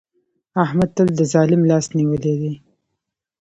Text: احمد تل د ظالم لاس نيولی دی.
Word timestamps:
احمد 0.63 0.89
تل 0.95 1.07
د 1.19 1.21
ظالم 1.33 1.61
لاس 1.71 1.85
نيولی 1.97 2.35
دی. 2.41 2.53